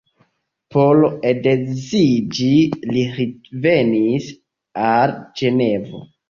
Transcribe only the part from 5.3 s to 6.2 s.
Ĝenevo.